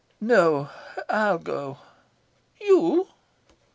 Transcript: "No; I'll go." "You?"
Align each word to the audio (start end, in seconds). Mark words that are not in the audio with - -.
"No; 0.19 0.67
I'll 1.09 1.37
go." 1.37 1.77
"You?" 2.59 3.09